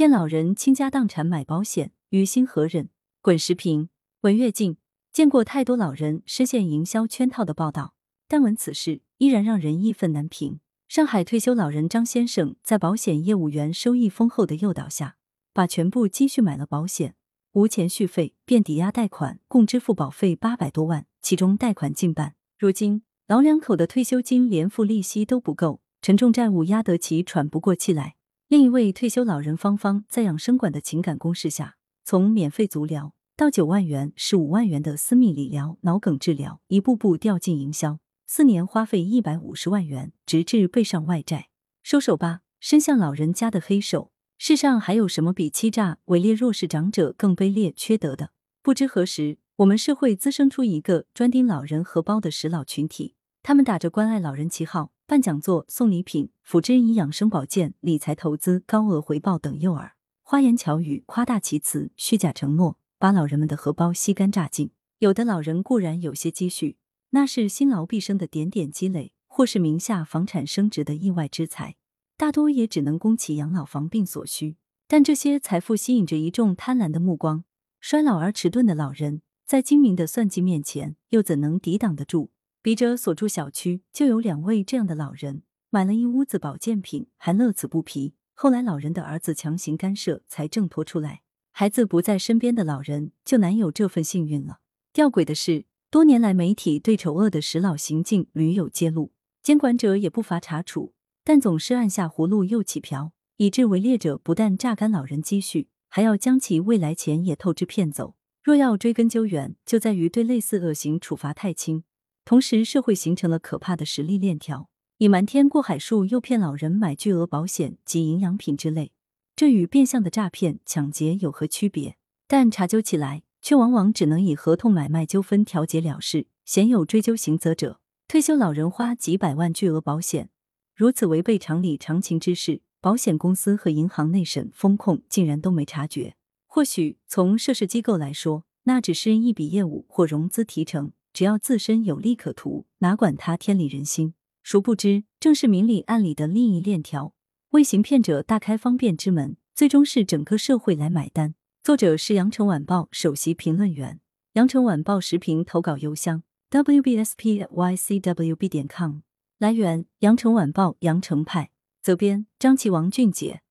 [0.00, 2.88] 骗老人倾家荡产买保险，于心何忍？
[3.20, 3.90] 滚石屏，
[4.22, 4.78] 文跃进。
[5.12, 7.92] 见过太多老人深陷营销圈套的报道，
[8.26, 10.60] 但闻此事依然让人义愤难平。
[10.88, 15.16] 上海退休老人张先生在保险业务员收益丰厚的诱导下，
[15.52, 17.14] 把全部积蓄买了保险，
[17.52, 22.36] 无钱续费，便抵押贷款，共支付保费八百多万，其中贷款近半。
[22.58, 28.16] 如今老两口的退休金连付利息都不够，沉重债务压得其喘不过气来。
[28.50, 33.14] 另一位退休老人芳芳在养生馆的情感攻势下，从免费足疗。
[33.36, 41.50] 到九万元、十五万元的私密理疗、脑梗治疗，一步步掉进营销，四年花费一百五十万元，直至背上外债。
[41.84, 44.10] 收手吧，伸向老人家的黑手！
[44.36, 48.32] 世上还有什么比欺诈、伪劣弱势长者更卑劣、缺德的？
[48.62, 59.90] 不知何时，我们社会滋生出一个专盯老人荷包的食老群体，他们打着关爱老人旗号，办讲座、送礼品、辅之以养生保健、理财投资、高额回报等诱饵，
[60.22, 62.78] 花言巧语、夸大其词、虚假承诺。
[62.96, 64.70] 把老人们的荷包吸干榨尽。
[65.00, 66.76] 有的老人固然有些积蓄，
[67.10, 71.74] 那是辛劳毕生的点点积累，或是名下房产升值的意外之财，
[72.16, 74.58] 大多也只能供其养老防病所需。
[74.86, 77.42] 但这些财富吸引着一众贪婪的目光，
[77.80, 82.30] 衰老而迟钝的老人，在精明的算计面前，又怎能抵挡得住？
[82.62, 88.12] 笔者所住小区就有两位这样的老人，买了一屋子保健品，还乐此不疲。
[88.34, 91.22] 后来老人的儿子强行干涉，才挣脱出来。
[91.52, 94.58] 孩子不在身边的老人就难有这份幸运了。
[94.92, 100.92] 吊诡的是，多年来媒体对丑恶的石老行径屡有揭露，监管者也不乏查处，
[101.24, 108.16] 但总是按下葫芦又起瓢，以致伪劣者不但榨干老人积蓄，还要将其未来钱也透支骗走。
[108.42, 111.84] 若要追根究源，就在于对类似恶行处罚太轻，
[112.30, 118.92] 同时社会形成了可怕的实力链条，以瞒天过海术诱骗老人买巨额保险及营养品之类。
[119.34, 121.96] 这与变相的诈骗、抢劫有何区别？
[122.28, 127.80] 但查究起来，却往往只能以合同买卖纠纷调解了事，鲜有追究刑责者。
[128.06, 130.30] 退休老人花几百万巨额保险，
[130.76, 136.14] 如此违背常理常情之事，保险公司和银行内审风控竟然都没察觉。
[136.46, 144.14] 或许从涉事机构来说，那只是一笔业务或融资提成，只要自身有利可图，哪管他天理人心。
[144.42, 147.14] 殊不知，正是明里暗里的利益链条。
[147.50, 151.34] 为行骗者大开方便之门，最终是整个社会来买单。
[151.62, 154.00] 作者是羊城晚报首席评论员，
[154.34, 159.00] 羊城晚报时评投稿邮箱 wbspycwb 点 com。
[159.38, 161.50] 来源：羊城晚报羊城派，
[161.82, 163.42] 责编：张琪、王俊杰。